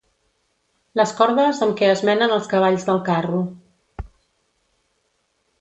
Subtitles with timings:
[0.99, 3.45] Les cordes amb què es menen els cavalls del carro.